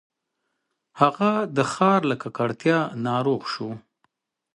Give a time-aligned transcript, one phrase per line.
[1.01, 3.69] هغه د ښار له ککړتیا ناروغ شو.